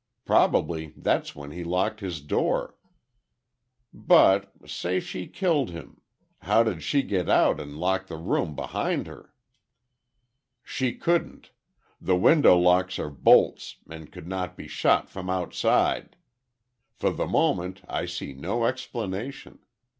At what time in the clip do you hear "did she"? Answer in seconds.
6.63-7.03